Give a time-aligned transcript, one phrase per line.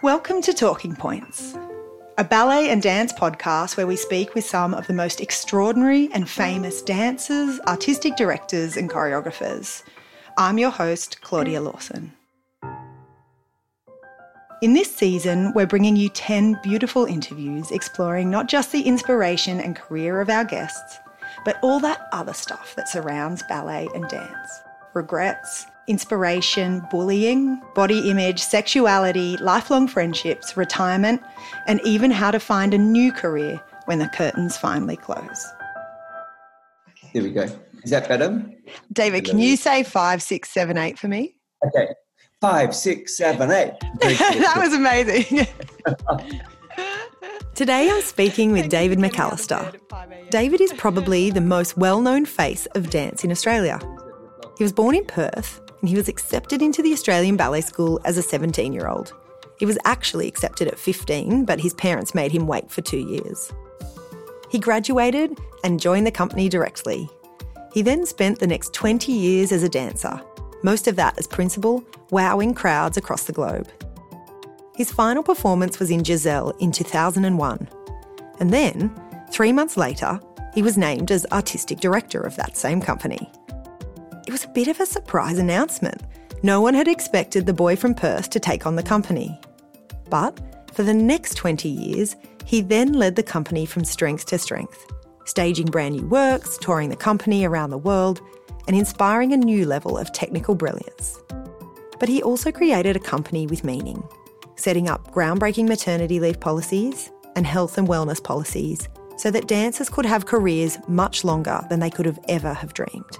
[0.00, 1.58] Welcome to Talking Points,
[2.18, 6.30] a ballet and dance podcast where we speak with some of the most extraordinary and
[6.30, 9.82] famous dancers, artistic directors, and choreographers.
[10.36, 12.12] I'm your host, Claudia Lawson.
[14.62, 19.74] In this season, we're bringing you 10 beautiful interviews exploring not just the inspiration and
[19.74, 20.98] career of our guests,
[21.44, 24.60] but all that other stuff that surrounds ballet and dance
[24.94, 31.20] regrets, inspiration, bullying, body image, sexuality, lifelong friendships, retirement,
[31.66, 35.46] and even how to find a new career when the curtains finally close.
[37.12, 37.48] There we go.
[37.82, 38.44] Is that better?
[38.92, 41.34] David, can you say five, six, seven, eight for me?
[41.66, 41.88] Okay.
[42.40, 43.72] Five, six, seven, eight.
[44.00, 45.46] that was amazing.
[47.54, 49.76] Today I'm speaking with David McAllister.
[50.30, 53.80] David is probably the most well known face of dance in Australia.
[54.58, 58.18] He was born in Perth and he was accepted into the Australian Ballet School as
[58.18, 59.12] a 17 year old.
[59.58, 63.52] He was actually accepted at 15, but his parents made him wait for two years.
[64.50, 67.08] He graduated and joined the company directly.
[67.72, 70.20] He then spent the next 20 years as a dancer,
[70.62, 73.68] most of that as principal, wowing crowds across the globe.
[74.74, 77.68] His final performance was in Giselle in 2001.
[78.40, 78.94] And then,
[79.30, 80.20] three months later,
[80.54, 83.30] he was named as artistic director of that same company.
[84.28, 86.02] It was a bit of a surprise announcement.
[86.42, 89.40] No one had expected the boy from Perth to take on the company.
[90.10, 90.38] But
[90.74, 94.84] for the next 20 years, he then led the company from strength to strength,
[95.24, 98.20] staging brand new works, touring the company around the world,
[98.66, 101.18] and inspiring a new level of technical brilliance.
[101.98, 104.06] But he also created a company with meaning,
[104.56, 110.04] setting up groundbreaking maternity leave policies and health and wellness policies so that dancers could
[110.04, 113.18] have careers much longer than they could have ever have dreamed.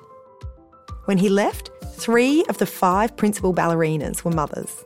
[1.09, 4.85] When he left, three of the five principal ballerinas were mothers.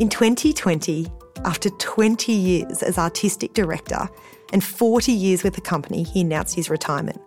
[0.00, 1.06] In 2020,
[1.44, 4.08] after 20 years as artistic director
[4.52, 7.20] and 40 years with the company, he announced his retirement.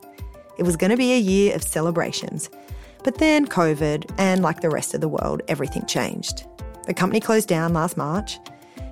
[0.57, 2.49] It was going to be a year of celebrations.
[3.05, 6.45] But then COVID, and like the rest of the world, everything changed.
[6.87, 8.37] The company closed down last March,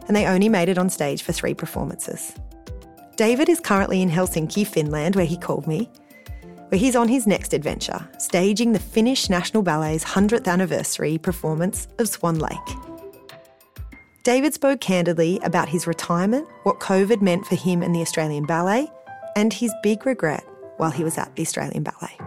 [0.07, 2.33] and they only made it on stage for three performances.
[3.17, 5.89] David is currently in Helsinki, Finland, where he called me,
[6.73, 12.09] where he's on his next adventure, staging the Finnish National Ballet's 100th anniversary performance of
[12.09, 12.57] Swan Lake.
[14.23, 18.91] David spoke candidly about his retirement, what COVID meant for him and the Australian Ballet,
[19.35, 20.43] and his big regret
[20.77, 22.17] while he was at the Australian Ballet.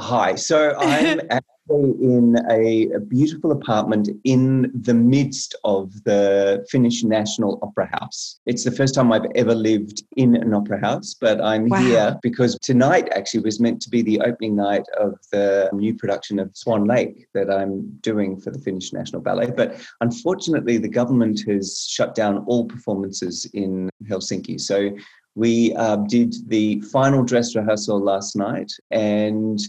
[0.00, 7.04] Hi, so I'm actually in a, a, beautiful apartment in the midst of the Finnish
[7.04, 8.40] National Opera House.
[8.46, 11.78] It's the first time I've ever lived in an opera house, but I'm wow.
[11.80, 16.38] here because tonight actually was meant to be the opening night of the new production
[16.38, 19.50] of Swan Lake that I'm doing for the Finnish National Ballet.
[19.54, 24.58] But unfortunately, the government has shut down all performances in Helsinki.
[24.58, 24.96] So
[25.34, 29.60] we uh, did the final dress rehearsal last night and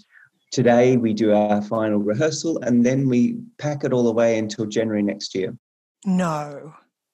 [0.51, 5.01] Today we do our final rehearsal and then we pack it all away until January
[5.01, 5.57] next year.
[6.05, 6.73] No.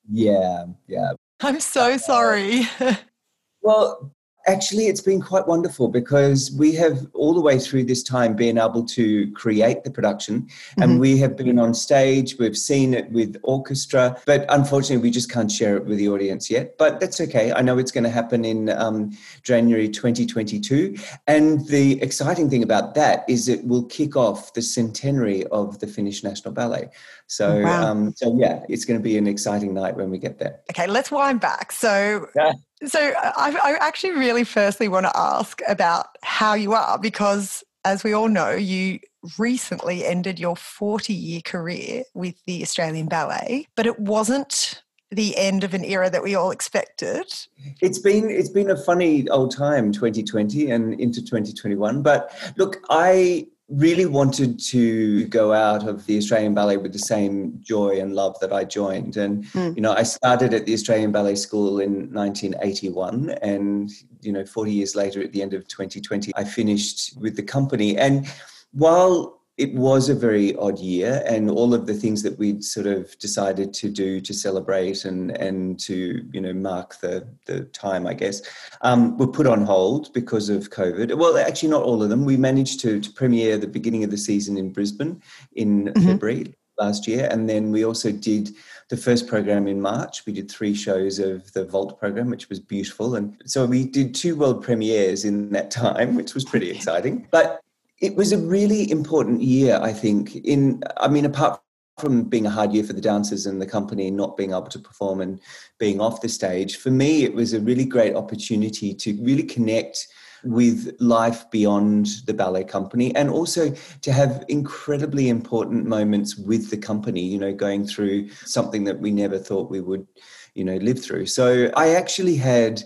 [0.09, 1.11] Yeah, yeah.
[1.41, 2.63] I'm so sorry.
[3.61, 4.11] well,
[4.47, 8.57] actually, it's been quite wonderful because we have all the way through this time been
[8.57, 10.81] able to create the production mm-hmm.
[10.81, 15.31] and we have been on stage, we've seen it with orchestra, but unfortunately, we just
[15.31, 16.77] can't share it with the audience yet.
[16.77, 17.51] But that's okay.
[17.51, 19.11] I know it's going to happen in um,
[19.43, 20.95] January 2022.
[21.27, 25.87] And the exciting thing about that is it will kick off the centenary of the
[25.87, 26.89] Finnish National Ballet.
[27.27, 27.91] So, wow.
[27.91, 30.59] um, so yeah, it's going to be an exciting night when we get there.
[30.71, 31.71] Okay, let's wind back.
[31.71, 32.53] So, yeah.
[32.85, 38.03] So I, I actually really firstly want to ask about how you are because, as
[38.03, 38.99] we all know, you
[39.37, 45.63] recently ended your 40 year career with the Australian Ballet, but it wasn't the end
[45.63, 47.33] of an era that we all expected.
[47.81, 53.47] It's been it's been a funny old time 2020 and into 2021 but look I
[53.69, 58.39] really wanted to go out of the Australian Ballet with the same joy and love
[58.39, 59.17] that I joined.
[59.17, 59.75] And, mm.
[59.75, 63.31] you know, I started at the Australian Ballet School in 1981.
[63.41, 63.91] And,
[64.21, 67.97] you know, 40 years later, at the end of 2020, I finished with the company.
[67.97, 68.27] And
[68.71, 72.85] while it was a very odd year and all of the things that we'd sort
[72.85, 78.05] of decided to do to celebrate and and to you know mark the the time
[78.05, 78.41] i guess
[78.81, 81.15] um, were put on hold because of covid.
[81.17, 82.25] Well actually not all of them.
[82.25, 85.21] We managed to, to premiere the beginning of the season in brisbane
[85.53, 86.05] in mm-hmm.
[86.05, 88.51] february last year and then we also did
[88.89, 90.25] the first program in march.
[90.25, 94.13] We did three shows of the Volt program which was beautiful and so we did
[94.13, 97.27] two world premieres in that time which was pretty exciting.
[97.31, 97.61] But
[97.99, 100.35] it was a really important year, I think.
[100.35, 101.59] In, I mean, apart
[101.97, 104.79] from being a hard year for the dancers and the company not being able to
[104.79, 105.39] perform and
[105.79, 110.07] being off the stage, for me, it was a really great opportunity to really connect
[110.43, 116.77] with life beyond the ballet company and also to have incredibly important moments with the
[116.77, 120.05] company, you know, going through something that we never thought we would,
[120.53, 121.25] you know, live through.
[121.25, 122.83] So I actually had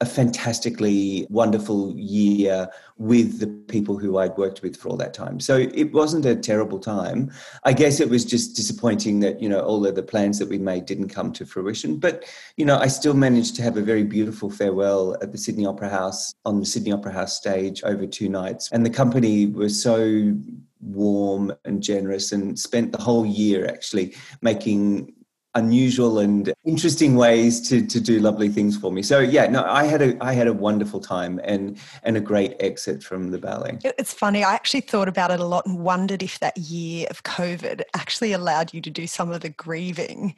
[0.00, 2.68] a fantastically wonderful year
[2.98, 5.40] with the people who I'd worked with for all that time.
[5.40, 7.32] So it wasn't a terrible time.
[7.64, 10.58] I guess it was just disappointing that, you know, all of the plans that we
[10.58, 11.98] made didn't come to fruition.
[11.98, 12.24] But,
[12.56, 15.88] you know, I still managed to have a very beautiful farewell at the Sydney Opera
[15.88, 18.70] House on the Sydney Opera House stage over two nights.
[18.70, 20.32] And the company was so
[20.80, 25.12] warm and generous and spent the whole year actually making
[25.54, 29.02] unusual and interesting ways to to do lovely things for me.
[29.02, 32.54] So yeah, no, I had a I had a wonderful time and and a great
[32.60, 33.78] exit from the ballet.
[33.82, 34.44] It's funny.
[34.44, 38.32] I actually thought about it a lot and wondered if that year of COVID actually
[38.32, 40.34] allowed you to do some of the grieving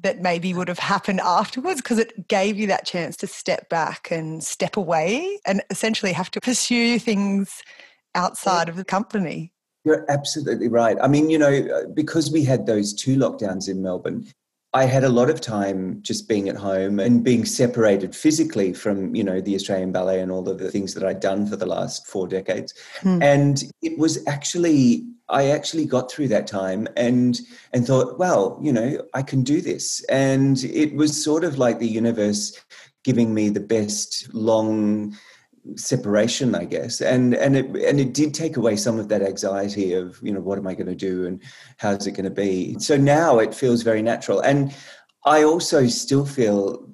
[0.00, 4.10] that maybe would have happened afterwards because it gave you that chance to step back
[4.10, 7.62] and step away and essentially have to pursue things
[8.14, 9.52] outside of the company.
[9.84, 10.96] You're absolutely right.
[11.02, 14.26] I mean, you know, because we had those two lockdowns in Melbourne,
[14.74, 19.14] I had a lot of time just being at home and being separated physically from,
[19.14, 21.64] you know, the Australian Ballet and all of the things that I'd done for the
[21.64, 22.74] last four decades.
[22.98, 23.22] Hmm.
[23.22, 27.40] And it was actually I actually got through that time and
[27.72, 30.04] and thought, well, you know, I can do this.
[30.10, 32.60] And it was sort of like the universe
[33.04, 35.16] giving me the best long
[35.76, 37.00] separation i guess.
[37.00, 40.40] And and it and it did take away some of that anxiety of you know
[40.40, 41.42] what am i going to do and
[41.78, 42.76] how's it going to be?
[42.78, 44.40] So now it feels very natural.
[44.40, 44.74] And
[45.24, 46.86] i also still feel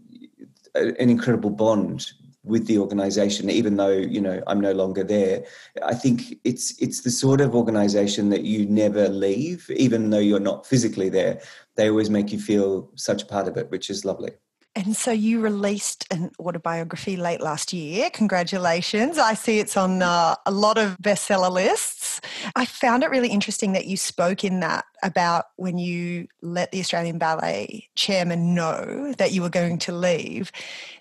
[0.74, 2.12] an incredible bond
[2.44, 5.44] with the organization even though you know i'm no longer there.
[5.84, 10.40] I think it's it's the sort of organization that you never leave even though you're
[10.40, 11.40] not physically there.
[11.74, 14.32] They always make you feel such a part of it which is lovely
[14.76, 18.08] and so you released an autobiography late last year.
[18.10, 19.18] Congratulations.
[19.18, 22.20] I see it's on uh, a lot of bestseller lists.
[22.54, 26.78] I found it really interesting that you spoke in that about when you let the
[26.78, 30.52] Australian Ballet chairman know that you were going to leave,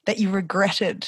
[0.05, 1.07] that you regretted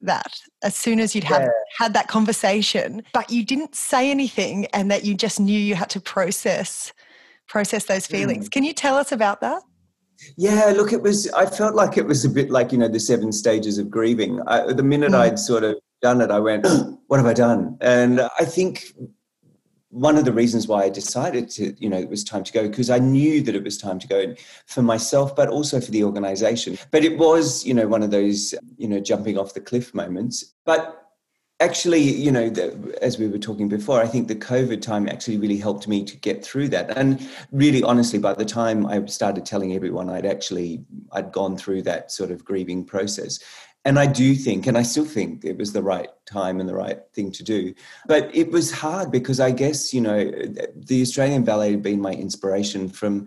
[0.00, 1.50] that as soon as you'd had, yeah.
[1.78, 5.90] had that conversation, but you didn't say anything and that you just knew you had
[5.90, 6.92] to process
[7.48, 8.48] process those feelings.
[8.48, 8.52] Mm.
[8.52, 9.62] Can you tell us about that?
[10.36, 11.30] Yeah, look, it was.
[11.32, 14.40] I felt like it was a bit like you know the seven stages of grieving.
[14.46, 15.18] I, the minute mm.
[15.18, 16.66] I'd sort of done it, I went,
[17.06, 18.92] "What have I done?" And I think
[19.92, 22.66] one of the reasons why I decided to, you know, it was time to go
[22.66, 24.34] because I knew that it was time to go
[24.66, 26.78] for myself, but also for the organization.
[26.90, 30.54] But it was, you know, one of those, you know, jumping off the cliff moments.
[30.64, 31.01] But
[31.62, 35.38] actually, you know, the, as we were talking before, I think the COVID time actually
[35.38, 36.96] really helped me to get through that.
[36.96, 41.82] And really, honestly, by the time I started telling everyone, I'd actually I'd gone through
[41.82, 43.38] that sort of grieving process.
[43.84, 46.74] And I do think, and I still think it was the right time and the
[46.74, 47.74] right thing to do.
[48.06, 50.30] But it was hard because I guess, you know,
[50.74, 53.26] the Australian Ballet had been my inspiration from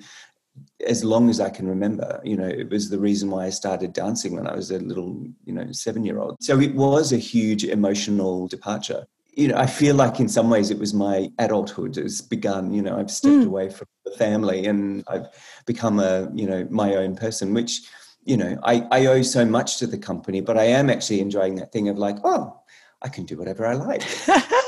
[0.85, 2.19] as long as I can remember.
[2.23, 5.25] You know, it was the reason why I started dancing when I was a little,
[5.45, 6.37] you know, seven year old.
[6.41, 9.05] So it was a huge emotional departure.
[9.33, 12.73] You know, I feel like in some ways it was my adulthood has begun.
[12.73, 13.47] You know, I've stepped mm.
[13.47, 15.27] away from the family and I've
[15.65, 17.81] become a, you know, my own person, which,
[18.23, 21.55] you know, I, I owe so much to the company, but I am actually enjoying
[21.55, 22.61] that thing of like, oh,
[23.01, 24.03] I can do whatever I like.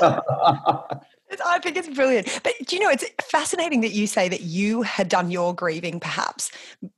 [1.44, 2.40] I think it's brilliant.
[2.42, 6.00] But do you know, it's fascinating that you say that you had done your grieving
[6.00, 6.50] perhaps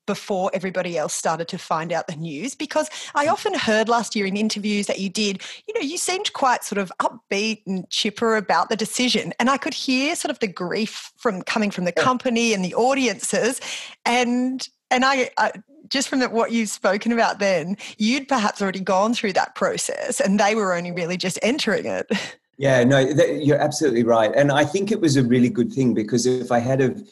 [0.06, 2.54] before everybody else started to find out the news.
[2.54, 3.32] Because I mm.
[3.32, 6.78] often heard last year in interviews that you did, you know, you seemed quite sort
[6.78, 9.32] of upbeat and chipper about the decision.
[9.38, 12.74] And I could hear sort of the grief from coming from the company and the
[12.74, 13.60] audiences.
[14.04, 15.52] And and I, I
[15.88, 20.20] just from the, what you've spoken about then, you'd perhaps already gone through that process
[20.20, 22.10] and they were only really just entering it.
[22.60, 24.30] Yeah, no, that, you're absolutely right.
[24.36, 27.02] And I think it was a really good thing because if I had have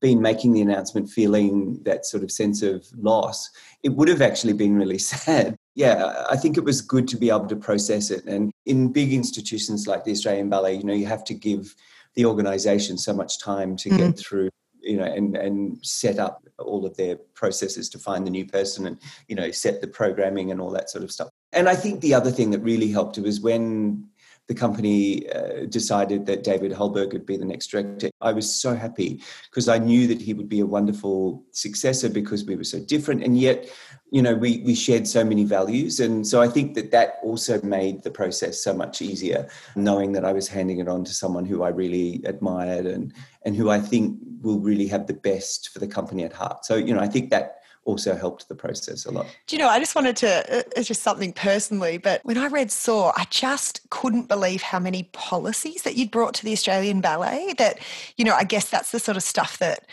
[0.00, 3.50] been making the announcement feeling that sort of sense of loss,
[3.82, 5.56] it would have actually been really sad.
[5.74, 8.24] Yeah, I think it was good to be able to process it.
[8.24, 11.74] And in big institutions like the Australian Ballet, you know, you have to give
[12.14, 13.98] the organization so much time to mm.
[13.98, 14.48] get through
[14.80, 18.86] you know and and set up all of their processes to find the new person
[18.86, 22.02] and you know set the programming and all that sort of stuff and i think
[22.02, 24.06] the other thing that really helped was when
[24.46, 28.74] the company uh, decided that David Hallberg would be the next director, I was so
[28.74, 32.80] happy because I knew that he would be a wonderful successor because we were so
[32.80, 33.22] different.
[33.22, 33.70] And yet,
[34.10, 35.98] you know, we, we shared so many values.
[35.98, 40.26] And so I think that that also made the process so much easier, knowing that
[40.26, 43.14] I was handing it on to someone who I really admired and,
[43.46, 46.66] and who I think will really have the best for the company at heart.
[46.66, 49.26] So, you know, I think that also helped the process a lot.
[49.46, 52.46] Do you know, I just wanted to, uh, it's just something personally, but when I
[52.46, 57.00] read Soar, I just couldn't believe how many policies that you'd brought to the Australian
[57.00, 57.78] Ballet that,
[58.16, 59.86] you know, I guess that's the sort of stuff that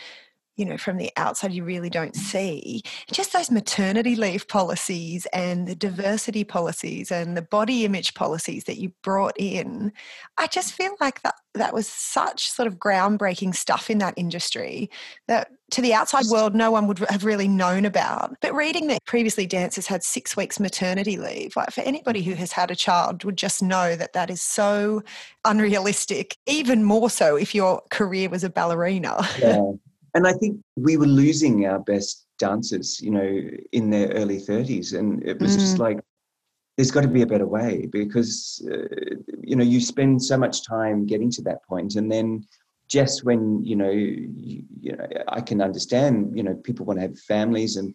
[0.56, 2.82] you know, from the outside you really don't see.
[3.10, 8.78] Just those maternity leave policies and the diversity policies and the body image policies that
[8.78, 9.92] you brought in.
[10.36, 14.90] I just feel like that that was such sort of groundbreaking stuff in that industry
[15.26, 18.36] that to the outside world no one would have really known about.
[18.40, 22.52] But reading that previously dancers had 6 weeks maternity leave, like for anybody who has
[22.52, 25.02] had a child would just know that that is so
[25.44, 29.18] unrealistic, even more so if your career was a ballerina.
[29.38, 29.72] Yeah
[30.14, 34.98] and I think we were losing our best dancers, you know, in their early 30s.
[34.98, 35.60] And it was mm.
[35.60, 36.00] just like,
[36.76, 40.66] there's got to be a better way because, uh, you know, you spend so much
[40.66, 42.46] time getting to that point And then
[42.88, 47.02] just when, you know, you, you know, I can understand, you know, people want to
[47.02, 47.94] have families and,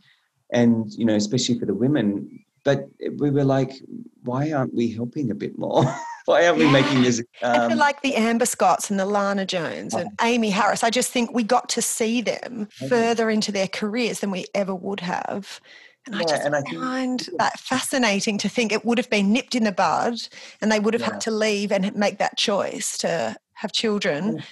[0.52, 3.72] and, you know, especially for the women, but we were like,
[4.24, 5.86] why aren't we helping a bit more?
[6.26, 7.24] why aren't we making this?
[7.42, 10.26] Um, like the Amber Scotts and the Lana Jones and oh.
[10.26, 14.32] Amy Harris, I just think we got to see them further into their careers than
[14.32, 15.62] we ever would have.
[16.06, 19.10] And yeah, I just and I find think, that fascinating to think it would have
[19.10, 20.16] been nipped in the bud
[20.62, 21.12] and they would have yeah.
[21.12, 24.44] had to leave and make that choice to have children.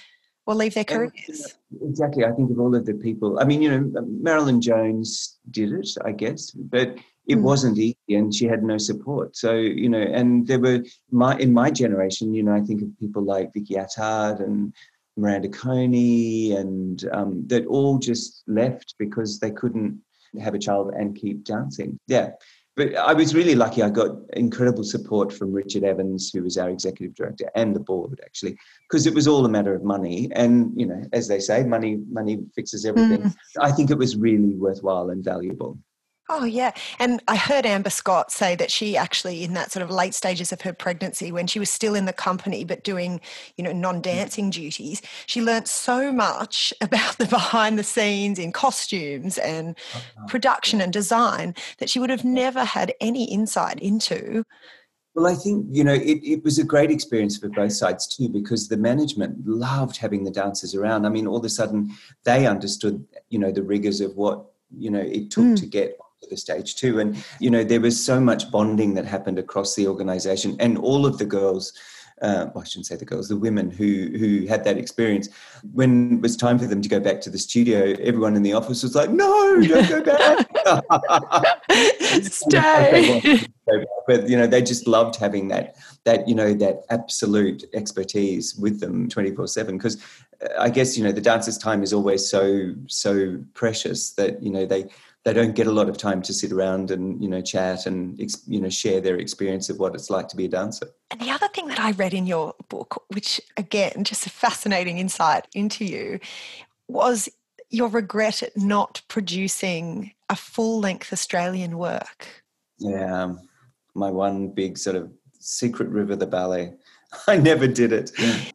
[0.46, 1.56] Or leave their careers.
[1.72, 2.26] And, exactly.
[2.26, 3.40] I think of all of the people.
[3.40, 6.98] I mean, you know, Marilyn Jones did it, I guess, but
[7.28, 7.42] it mm.
[7.42, 11.52] wasn't easy and she had no support so you know and there were my in
[11.52, 14.74] my generation you know i think of people like Vicki Attard and
[15.18, 20.00] miranda coney and um, that all just left because they couldn't
[20.42, 22.32] have a child and keep dancing yeah
[22.76, 23.82] but I was really lucky.
[23.82, 28.20] I got incredible support from Richard Evans, who was our executive director, and the board
[28.24, 28.58] actually,
[28.90, 30.30] because it was all a matter of money.
[30.34, 33.22] And you know, as they say, money money fixes everything.
[33.22, 33.36] Mm.
[33.62, 35.78] I think it was really worthwhile and valuable.
[36.28, 36.72] Oh, yeah.
[36.98, 40.52] And I heard Amber Scott say that she actually, in that sort of late stages
[40.52, 43.22] of her pregnancy, when she was still in the company but doing,
[43.58, 48.52] you know, non dancing duties, she learnt so much about the behind the scenes in
[48.52, 50.26] costumes and uh-huh.
[50.28, 54.44] production and design that she would have never had any insight into.
[55.14, 58.30] Well, I think, you know, it, it was a great experience for both sides too,
[58.30, 61.06] because the management loved having the dancers around.
[61.06, 61.92] I mean, all of a sudden
[62.24, 64.44] they understood, you know, the rigors of what,
[64.76, 65.60] you know, it took mm.
[65.60, 65.98] to get
[66.30, 67.00] the stage too.
[67.00, 71.06] And, you know, there was so much bonding that happened across the organization and all
[71.06, 71.74] of the girls.
[72.22, 75.28] Uh, well, I shouldn't say the girls, the women who who had that experience.
[75.74, 78.54] When it was time for them to go back to the studio, everyone in the
[78.54, 80.48] office was like, "No, don't go back,
[82.24, 83.46] stay."
[84.08, 88.80] but you know, they just loved having that that you know that absolute expertise with
[88.80, 89.78] them twenty four seven.
[89.78, 89.98] Because
[90.42, 94.52] uh, I guess you know the dancers' time is always so so precious that you
[94.52, 94.86] know they
[95.26, 98.18] they don't get a lot of time to sit around and you know chat and
[98.48, 100.88] you know share their experience of what it's like to be a dancer.
[101.12, 105.00] And the other thing that I read in your book, which again just a fascinating
[105.00, 106.20] insight into you,
[106.88, 107.28] was
[107.72, 112.44] your regret at not producing a full length Australian work.
[112.78, 113.50] Yeah, um,
[113.96, 116.74] my one big sort of secret river, the ballet.
[117.28, 118.12] I never did it.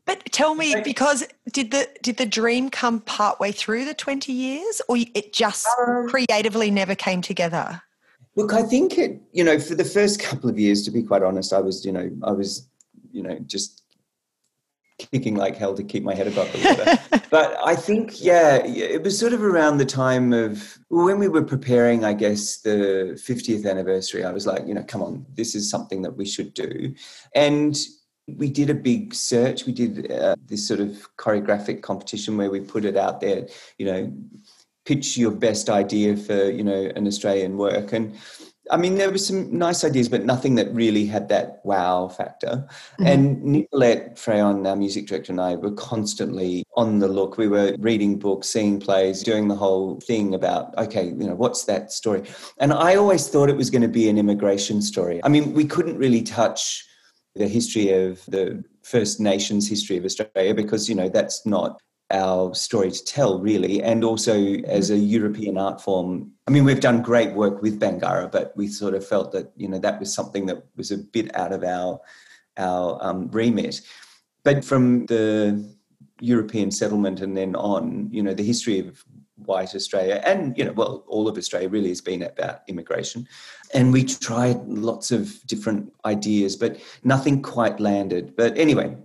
[0.07, 4.81] But tell me, because did the did the dream come partway through the twenty years,
[4.89, 7.83] or it just um, creatively never came together?
[8.37, 9.21] Look, I think it.
[9.33, 11.93] You know, for the first couple of years, to be quite honest, I was, you
[11.93, 12.69] know, I was,
[13.13, 13.81] you know, just
[15.13, 17.25] kicking like hell to keep my head above the water.
[17.31, 21.43] but I think, yeah, it was sort of around the time of when we were
[21.43, 24.25] preparing, I guess, the 50th anniversary.
[24.25, 26.95] I was like, you know, come on, this is something that we should do.
[27.35, 27.77] And
[28.39, 29.67] we did a big search.
[29.67, 33.47] We did uh, this sort of choreographic competition where we put it out there,
[33.79, 34.13] you know,
[34.85, 37.93] pitch your best idea for, you know, an Australian work.
[37.93, 38.17] And
[38.71, 42.69] I mean, there were some nice ideas, but nothing that really had that wow factor.
[43.01, 43.07] Mm-hmm.
[43.07, 47.37] And Nicolette Fraillon, our music director, and I were constantly on the look.
[47.37, 51.65] We were reading books, seeing plays, doing the whole thing about, okay, you know, what's
[51.65, 52.23] that story?
[52.59, 55.21] And I always thought it was going to be an immigration story.
[55.25, 56.87] I mean, we couldn't really touch
[57.41, 61.81] the history of the First Nations history of Australia because, you know, that's not
[62.11, 63.83] our story to tell, really.
[63.83, 64.35] And also
[64.79, 68.69] as a European art form, I mean, we've done great work with Bangarra, but we
[68.69, 71.65] sort of felt that, you know, that was something that was a bit out of
[71.65, 72.01] our
[72.59, 73.81] our um, remit.
[74.45, 75.65] But from the
[76.21, 79.03] European settlement and then on, you know, the history of
[79.51, 83.27] white Australia and, you know, well, all of Australia really has been about immigration.
[83.75, 85.21] And we tried lots of
[85.53, 86.73] different ideas, but
[87.05, 88.25] nothing quite landed.
[88.37, 88.97] But anyway,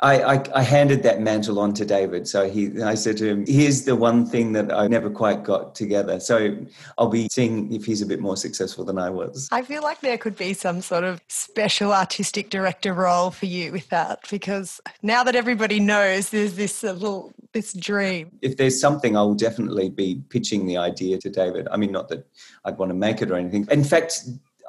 [0.00, 2.28] I, I, I, handed that mantle on to David.
[2.28, 5.74] So he, I said to him, "Here's the one thing that I never quite got
[5.74, 6.56] together." So
[6.96, 9.48] I'll be seeing if he's a bit more successful than I was.
[9.52, 13.72] I feel like there could be some sort of special artistic director role for you
[13.72, 18.38] with that, because now that everybody knows there's this little this dream.
[18.42, 21.68] If there's something, I will definitely be pitching the idea to David.
[21.70, 22.26] I mean, not that
[22.64, 23.66] I'd want to make it or anything.
[23.70, 24.20] In fact,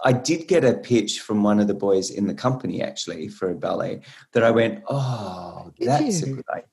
[0.03, 3.51] I did get a pitch from one of the boys in the company actually for
[3.51, 4.01] a ballet
[4.34, 6.65] that I went, oh, that's a good idea.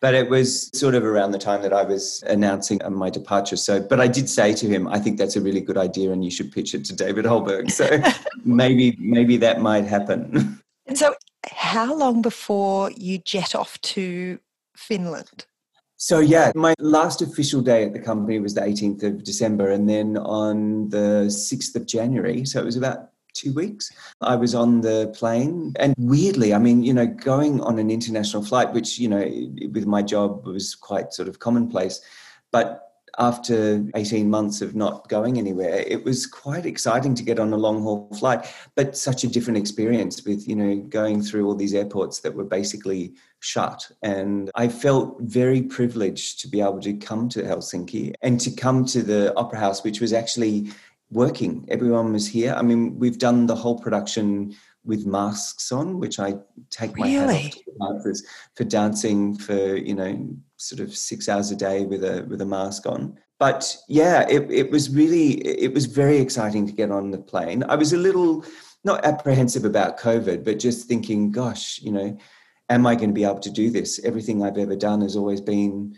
[0.00, 3.56] But it was sort of around the time that I was announcing uh, my departure.
[3.56, 6.24] So, but I did say to him, I think that's a really good idea, and
[6.24, 7.70] you should pitch it to David Hallberg.
[7.70, 7.88] So
[8.44, 10.60] maybe maybe that might happen.
[10.86, 11.14] And so,
[11.46, 14.40] how long before you jet off to
[14.76, 15.46] Finland?
[16.02, 19.88] So yeah, my last official day at the company was the 18th of December, and
[19.88, 23.88] then on the 6th of January, so it was about two weeks,
[24.20, 25.74] I was on the plane.
[25.78, 29.24] And weirdly, I mean, you know, going on an international flight, which you know,
[29.70, 32.00] with my job was quite sort of commonplace,
[32.50, 37.52] but after 18 months of not going anywhere, it was quite exciting to get on
[37.52, 41.54] a long haul flight, but such a different experience with, you know, going through all
[41.54, 43.90] these airports that were basically shut.
[44.02, 48.84] And I felt very privileged to be able to come to Helsinki and to come
[48.86, 50.70] to the Opera House, which was actually
[51.10, 51.66] working.
[51.68, 52.54] Everyone was here.
[52.54, 54.54] I mean, we've done the whole production
[54.84, 56.34] with masks on, which I
[56.70, 57.42] take my really?
[57.42, 58.14] hat off to
[58.56, 62.46] for dancing for, you know, sort of six hours a day with a with a
[62.46, 63.18] mask on.
[63.38, 67.64] But yeah, it, it was really it was very exciting to get on the plane.
[67.68, 68.44] I was a little
[68.84, 72.16] not apprehensive about COVID, but just thinking, gosh, you know,
[72.68, 74.00] am I going to be able to do this?
[74.04, 75.96] Everything I've ever done has always been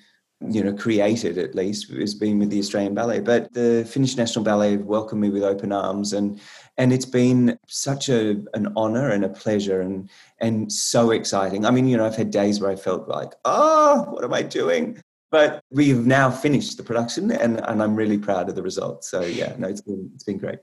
[0.50, 3.20] you know, created at least has been with the Australian Ballet.
[3.20, 6.40] But the Finnish National Ballet have welcomed me with open arms, and
[6.76, 10.08] and it's been such a an honour and a pleasure, and
[10.38, 11.64] and so exciting.
[11.66, 14.42] I mean, you know, I've had days where I felt like, oh, what am I
[14.42, 15.00] doing?
[15.30, 19.10] But we've now finished the production, and and I'm really proud of the results.
[19.10, 20.58] So yeah, no, it's been it's been great.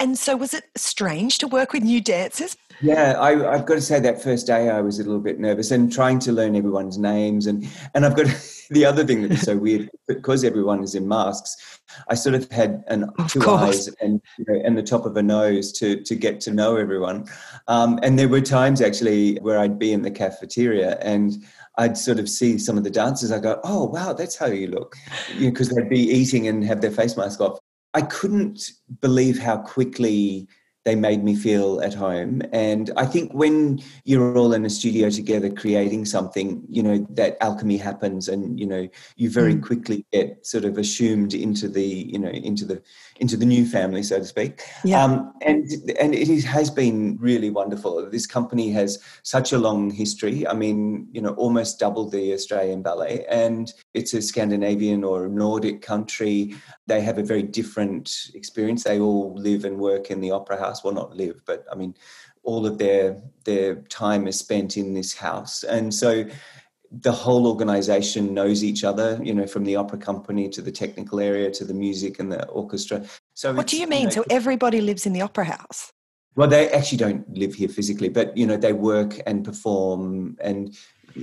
[0.00, 2.56] And so, was it strange to work with new dancers?
[2.80, 5.38] Yeah, i I, have got to say that first day I was a little bit
[5.38, 8.26] nervous and trying to learn everyone's names, and and I've got
[8.70, 11.80] the other thing that's so weird because everyone is in masks.
[12.08, 13.62] I sort of had an of two course.
[13.62, 16.76] eyes and you know, and the top of a nose to to get to know
[16.76, 17.26] everyone,
[17.68, 21.44] um, and there were times actually where I'd be in the cafeteria and.
[21.76, 23.32] I'd sort of see some of the dancers.
[23.32, 24.94] I go, "Oh, wow, that's how you look,"
[25.40, 27.58] because you know, they'd be eating and have their face mask off.
[27.94, 30.46] I couldn't believe how quickly
[30.84, 32.42] they made me feel at home.
[32.52, 37.38] And I think when you're all in a studio together creating something, you know, that
[37.40, 39.62] alchemy happens and, you know, you very mm.
[39.62, 42.82] quickly get sort of assumed into the, you know, into the
[43.20, 44.62] into the new family, so to speak.
[44.84, 45.04] Yeah.
[45.04, 48.08] Um, and and it is, has been really wonderful.
[48.10, 50.46] This company has such a long history.
[50.46, 55.82] I mean, you know, almost double the Australian ballet, and it's a Scandinavian or Nordic
[55.82, 56.54] country.
[56.86, 58.84] They have a very different experience.
[58.84, 60.82] They all live and work in the opera house.
[60.82, 61.94] Well, not live, but I mean,
[62.42, 66.24] all of their their time is spent in this house, and so
[67.00, 71.20] the whole organization knows each other, you know, from the opera company to the technical
[71.20, 73.04] area to the music and the orchestra.
[73.34, 74.00] So what do you mean?
[74.00, 75.92] You know, so everybody lives in the opera house?
[76.36, 80.76] Well, they actually don't live here physically, but you know, they work and perform and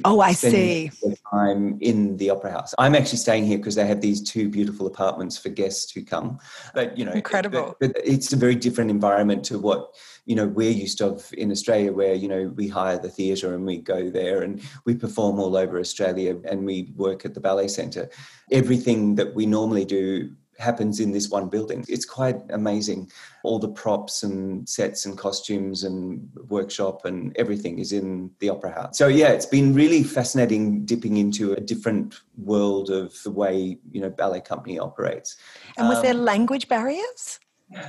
[0.06, 0.92] Oh, I see.
[1.32, 2.74] Time in the opera house.
[2.78, 6.40] I'm actually staying here because they have these two beautiful apartments for guests who come.
[6.74, 7.76] But you know, incredible.
[7.80, 11.52] But, but it's a very different environment to what you know we're used to in
[11.52, 15.40] Australia, where you know we hire the theatre and we go there and we perform
[15.40, 18.10] all over Australia and we work at the ballet centre.
[18.52, 21.84] Everything that we normally do happens in this one building.
[21.90, 23.12] It's quite amazing.
[23.44, 28.72] All the props and sets and costumes and workshop and everything is in the Opera
[28.72, 28.98] House.
[28.98, 34.02] So yeah, it's been really fascinating dipping into a different world of the way, you
[34.02, 35.36] know, ballet company operates.
[35.78, 37.40] And was um, there language barriers?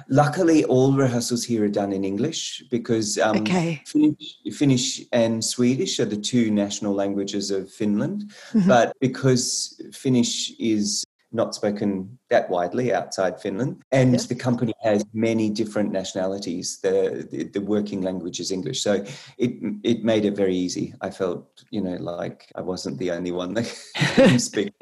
[0.08, 3.82] Luckily, all rehearsals here are done in English because um, okay.
[3.84, 8.30] Finnish, Finnish, and Swedish are the two national languages of Finland.
[8.52, 8.68] Mm-hmm.
[8.68, 13.82] But because Finnish is not spoken that widely outside Finland.
[13.90, 16.78] And the company has many different nationalities.
[16.80, 19.04] The, the, the working language is English, so
[19.38, 20.94] it it made it very easy.
[21.00, 23.66] I felt you know like I wasn't the only one that
[24.40, 24.72] speak.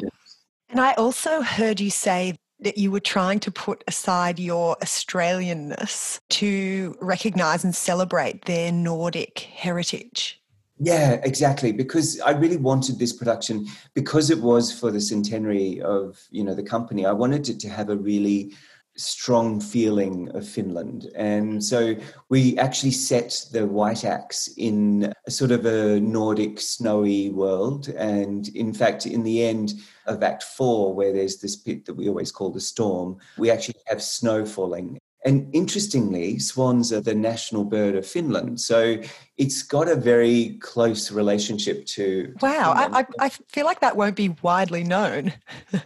[0.68, 6.20] And I also heard you say that you were trying to put aside your Australianness
[6.28, 10.39] to recognise and celebrate their Nordic heritage.
[10.82, 11.72] Yeah, exactly.
[11.72, 16.54] Because I really wanted this production because it was for the centenary of you know
[16.54, 17.04] the company.
[17.04, 18.54] I wanted it to have a really
[18.96, 21.10] strong feeling of Finland.
[21.14, 21.94] And so
[22.30, 27.88] we actually set the White Acts in a sort of a Nordic snowy world.
[27.90, 29.74] And in fact, in the end
[30.06, 33.80] of Act Four, where there's this pit that we always call the storm, we actually
[33.86, 34.98] have snow falling.
[35.24, 38.60] And interestingly, swans are the national bird of Finland.
[38.60, 38.98] So
[39.36, 42.34] it's got a very close relationship to.
[42.40, 45.34] Wow, I, I, feel like that won't be widely known.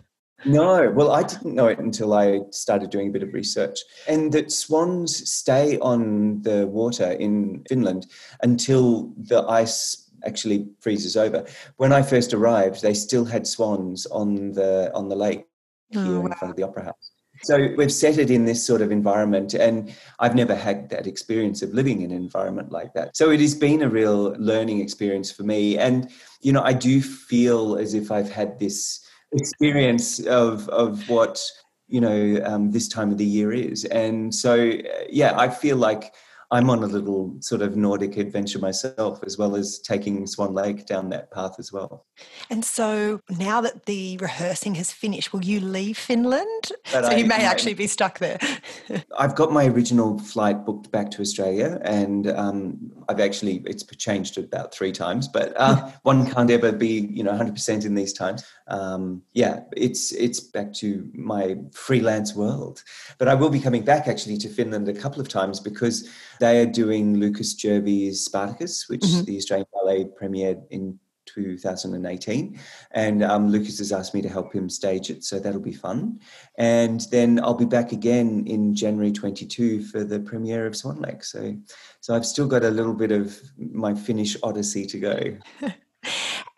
[0.47, 3.79] No, well, I didn't know it until I started doing a bit of research.
[4.07, 8.07] And that swans stay on the water in Finland
[8.43, 11.47] until the ice actually freezes over.
[11.77, 15.47] When I first arrived, they still had swans on the on the lake
[15.95, 16.27] oh, here wow.
[16.27, 17.14] in front of the opera house.
[17.45, 21.63] So we've set it in this sort of environment, and I've never had that experience
[21.63, 23.17] of living in an environment like that.
[23.17, 25.79] So it has been a real learning experience for me.
[25.79, 29.01] And, you know, I do feel as if I've had this
[29.33, 31.43] experience of of what
[31.89, 34.73] you know um, this time of the year is and so
[35.11, 36.15] yeah i feel like
[36.51, 40.87] I'm on a little sort of Nordic adventure myself, as well as taking Swan Lake
[40.87, 42.07] down that path as well.
[42.51, 46.73] And so now that the rehearsing has finished, will you leave Finland?
[46.93, 48.39] But so I, you may actually be stuck there.
[49.19, 54.39] I've got my original flight booked back to Australia, and um, I've actually it's changed
[54.39, 58.45] about three times, but uh, one can't ever be you know 100% in these times.
[58.69, 62.83] Um, yeah, it's it's back to my freelance world,
[63.19, 66.09] but I will be coming back actually to Finland a couple of times because
[66.41, 69.25] they are doing Lucas Jervies' Spartacus, which mm-hmm.
[69.25, 72.59] the Australian Ballet premiered in 2018.
[72.93, 76.21] And um, Lucas has asked me to help him stage it, so that'll be fun.
[76.59, 81.25] And then I'll be back again in January 22 for the premiere of Swan Lake.
[81.25, 81.57] So,
[82.01, 85.37] so I've still got a little bit of my Finnish odyssey to go.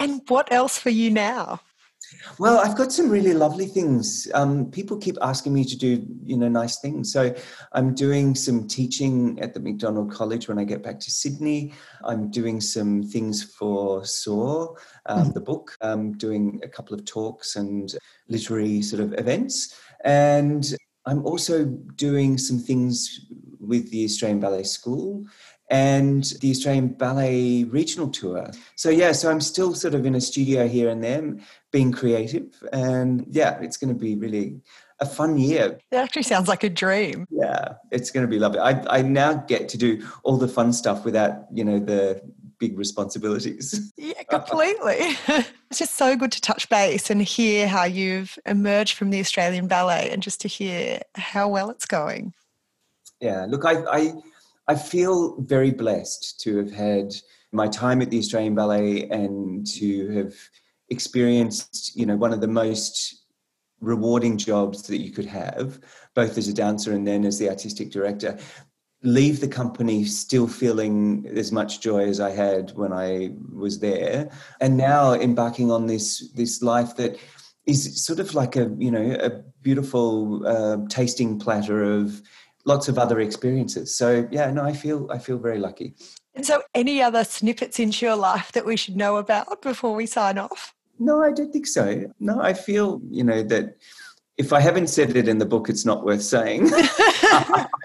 [0.00, 1.60] and what else for you now?
[2.38, 4.29] Well, I've got some really lovely things.
[4.35, 7.12] Um, people keep asking me to do, you know, nice things.
[7.12, 7.35] So
[7.73, 11.73] I'm doing some teaching at the McDonald College when I get back to Sydney.
[12.05, 15.35] I'm doing some things for SOAR, um, mm.
[15.35, 15.77] the book.
[15.81, 17.95] I'm doing a couple of talks and
[18.29, 19.75] literary sort of events.
[20.05, 20.75] And
[21.07, 23.27] I'm also doing some things
[23.61, 25.25] with the Australian Ballet School
[25.71, 28.51] and the Australian Ballet Regional Tour.
[28.77, 31.37] So, yeah, so I'm still sort of in a studio here and there,
[31.76, 32.62] being creative.
[32.72, 34.58] And yeah, it's going to be really
[35.00, 35.78] a fun year.
[35.90, 37.26] It actually sounds like a dream.
[37.28, 38.60] Yeah, it's going to be lovely.
[38.60, 42.22] I, I now get to do all the fun stuff without, you know, the
[42.58, 43.92] big responsibilities.
[43.98, 45.18] Yeah, completely.
[45.68, 49.66] it's just so good to touch base and hear how you've emerged from the Australian
[49.66, 52.32] Ballet and just to hear how well it's going.
[53.20, 54.12] Yeah, look, I, I
[54.68, 57.14] I feel very blessed to have had
[57.52, 60.34] my time at the Australian Ballet and to have
[60.88, 63.25] experienced, you know, one of the most
[63.81, 65.81] rewarding jobs that you could have,
[66.14, 68.38] both as a dancer and then as the artistic director.
[69.03, 74.31] Leave the company still feeling as much joy as I had when I was there,
[74.61, 77.18] and now embarking on this this life that
[77.66, 79.31] is sort of like a you know a
[79.62, 82.22] beautiful uh, tasting platter of
[82.64, 83.94] lots of other experiences.
[83.94, 85.94] So yeah, no, I feel I feel very lucky.
[86.37, 90.07] And so, any other snippets into your life that we should know about before we
[90.07, 90.75] sign off?
[90.98, 92.11] No, I don't think so.
[92.20, 93.76] No, I feel you know that
[94.37, 96.70] if I haven't said it in the book, it's not worth saying.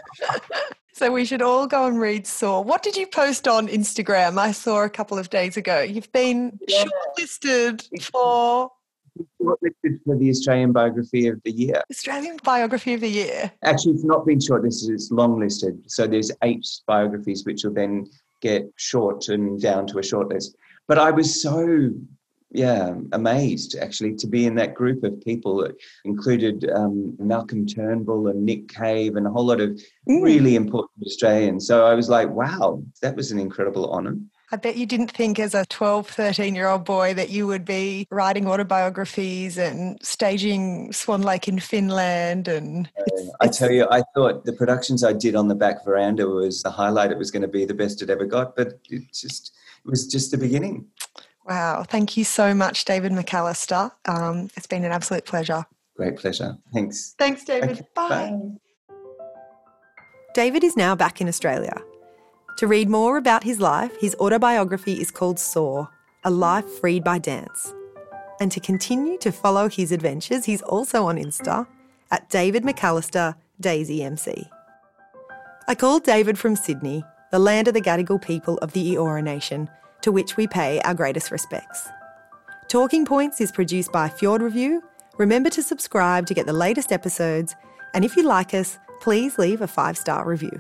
[0.94, 2.64] so we should all go and read Soar.
[2.64, 4.38] What did you post on Instagram?
[4.38, 5.82] I saw a couple of days ago.
[5.82, 6.84] You've been yeah.
[7.18, 8.72] shortlisted for
[9.42, 11.82] shortlisted for the Australian Biography of the Year.
[11.90, 13.52] Australian Biography of the Year.
[13.64, 15.90] Actually, it's not been shortlisted; it's longlisted.
[15.90, 18.08] So there's eight biographies, which will then
[18.42, 20.56] get short and down to a shortlist.
[20.88, 21.92] But I was so
[22.52, 28.28] yeah, amazed actually to be in that group of people that included um, Malcolm Turnbull
[28.28, 29.70] and Nick Cave and a whole lot of
[30.08, 30.22] mm.
[30.22, 31.66] really important Australians.
[31.66, 34.18] So I was like, wow, that was an incredible honour.
[34.54, 37.64] I bet you didn't think as a 12, 13 year old boy that you would
[37.64, 42.50] be writing autobiographies and staging Swan Lake in Finland.
[42.50, 46.28] And uh, I tell you, I thought the productions I did on the back veranda
[46.28, 47.12] was the highlight.
[47.12, 49.54] It was going to be the best it ever got, but it just
[49.86, 50.86] it was just the beginning.
[51.46, 51.84] Wow.
[51.84, 53.92] Thank you so much, David McAllister.
[54.06, 55.66] Um, it's been an absolute pleasure.
[55.98, 56.58] Great pleasure.
[56.74, 57.16] Thanks.
[57.18, 57.72] Thanks, David.
[57.72, 57.88] Okay.
[57.96, 58.10] Bye.
[58.10, 58.96] Bye.
[60.34, 61.82] David is now back in Australia
[62.62, 65.90] to read more about his life, his autobiography is called SOAR
[66.24, 67.74] A Life Freed by Dance.
[68.40, 71.66] And to continue to follow his adventures, he's also on Insta
[72.12, 74.48] at David McAllister Daisy MC.
[75.68, 79.68] I called David from Sydney, the land of the Gadigal people of the Eora Nation,
[80.02, 81.88] to which we pay our greatest respects.
[82.68, 84.84] Talking Points is produced by Fjord Review.
[85.18, 87.56] Remember to subscribe to get the latest episodes,
[87.94, 90.60] and if you like us, please leave a five star review.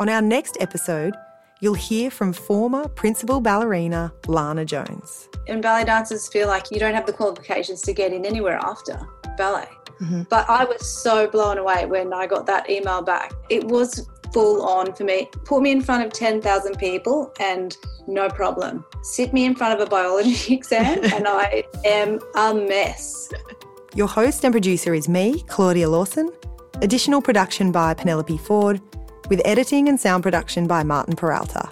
[0.00, 1.14] On our next episode,
[1.60, 5.28] you'll hear from former principal ballerina Lana Jones.
[5.48, 8.98] And ballet dancers feel like you don't have the qualifications to get in anywhere after
[9.36, 9.68] ballet.
[10.00, 10.22] Mm-hmm.
[10.28, 13.32] But I was so blown away when I got that email back.
[13.48, 15.28] It was full on for me.
[15.44, 18.84] Put me in front of 10,000 people and no problem.
[19.02, 23.30] Sit me in front of a biology exam and I am a mess.
[23.94, 26.30] Your host and producer is me, Claudia Lawson.
[26.82, 28.80] Additional production by Penelope Ford,
[29.30, 31.70] with editing and sound production by Martin Peralta.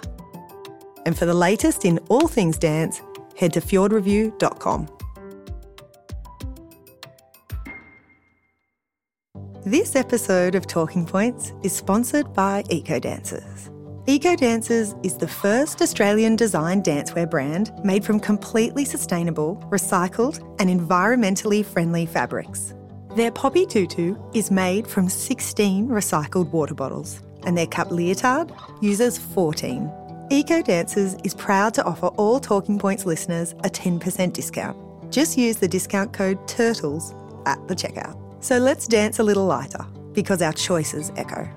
[1.05, 3.01] And for the latest in all things dance,
[3.37, 4.94] head to fjordreview.com.
[9.65, 13.71] This episode of Talking Points is sponsored by Eco Dancers.
[14.05, 20.69] Eco Dancers is the first Australian designed dancewear brand made from completely sustainable, recycled, and
[20.69, 22.75] environmentally friendly fabrics.
[23.15, 28.51] Their poppy tutu is made from 16 recycled water bottles, and their cup leotard
[28.83, 29.91] uses 14.
[30.29, 34.77] Eco Dancers is proud to offer all Talking Points listeners a 10% discount.
[35.11, 37.15] Just use the discount code TURTLES
[37.47, 38.24] at the checkout.
[38.45, 41.49] So let's dance a little lighter because our choices echo.